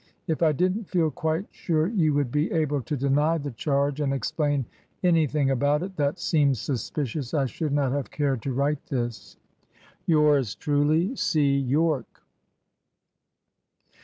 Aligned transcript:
If 0.25 0.41
I 0.41 0.51
didn't 0.51 0.89
feel 0.89 1.11
quite 1.11 1.45
sure 1.51 1.85
you 1.89 2.15
would 2.15 2.31
be 2.31 2.51
able 2.51 2.81
to 2.81 2.97
deny 2.97 3.37
the 3.37 3.51
charge 3.51 4.01
and 4.01 4.11
explain 4.11 4.65
anything 5.03 5.51
about 5.51 5.83
it 5.83 5.95
that 5.97 6.17
seems 6.17 6.59
suspicious, 6.59 7.35
I 7.35 7.45
should 7.45 7.71
not 7.71 7.91
have 7.91 8.09
cared 8.09 8.41
to 8.41 8.51
write 8.51 8.83
this. 8.87 9.37
"Yours 10.07 10.55
truly, 10.55 11.15
"C. 11.15 11.55
Yorke." 11.55 12.23